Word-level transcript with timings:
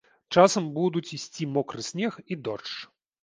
Часам 0.37 0.69
будуць 0.77 1.13
ісці 1.17 1.47
мокры 1.57 1.85
снег 1.91 2.17
і 2.31 2.39
дождж. 2.47 2.73